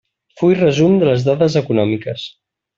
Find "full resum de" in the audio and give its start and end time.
0.41-1.09